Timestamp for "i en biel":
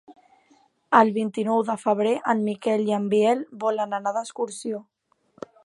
2.87-3.45